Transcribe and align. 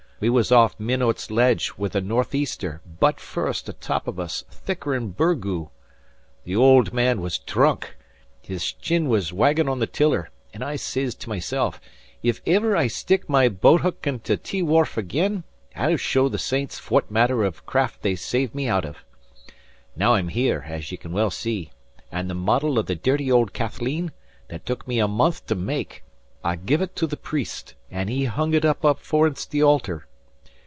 We 0.21 0.29
was 0.29 0.51
off 0.51 0.79
Minot's 0.79 1.31
Ledge 1.31 1.71
wid 1.77 1.95
a 1.95 1.99
northeaster, 1.99 2.79
butt 2.99 3.19
first, 3.19 3.67
atop 3.67 4.07
of 4.07 4.19
us, 4.19 4.43
thicker'n 4.51 5.15
burgoo. 5.17 5.69
The 6.43 6.53
ould 6.55 6.93
man 6.93 7.21
was 7.21 7.39
dhrunk, 7.39 7.97
his 8.39 8.71
chin 8.71 9.07
waggin' 9.09 9.67
on 9.67 9.79
the 9.79 9.87
tiller, 9.87 10.29
an' 10.53 10.61
I 10.61 10.75
sez 10.75 11.15
to 11.15 11.29
myself, 11.29 11.81
'If 12.21 12.39
iver 12.47 12.77
I 12.77 12.85
stick 12.85 13.27
my 13.29 13.49
boat 13.49 13.81
huk 13.81 14.05
into 14.05 14.37
T 14.37 14.61
wharf 14.61 14.95
again, 14.95 15.43
I'll 15.75 15.97
show 15.97 16.29
the 16.29 16.37
saints 16.37 16.79
fwhat 16.79 17.09
manner 17.09 17.43
o' 17.43 17.51
craft 17.53 18.03
they 18.03 18.13
saved 18.13 18.53
me 18.53 18.67
out 18.67 18.85
av.' 18.85 19.03
Now, 19.95 20.13
I'm 20.13 20.27
here, 20.27 20.65
as 20.67 20.91
ye 20.91 20.99
can 20.99 21.13
well 21.13 21.31
see, 21.31 21.71
an' 22.11 22.27
the 22.27 22.35
model 22.35 22.77
of 22.77 22.85
the 22.85 22.95
dhirty 22.95 23.31
ould 23.31 23.53
Kathleen, 23.53 24.11
that 24.49 24.67
took 24.67 24.87
me 24.87 24.99
a 24.99 25.07
month 25.07 25.47
to 25.47 25.55
make, 25.55 26.03
I 26.43 26.57
gave 26.57 26.79
ut 26.79 26.95
to 26.97 27.07
the 27.07 27.17
priest, 27.17 27.73
an' 27.89 28.07
he 28.07 28.25
hung 28.25 28.55
ut 28.55 28.63
up 28.65 28.83
forninst 28.99 29.49
the 29.49 29.63
altar. 29.63 30.05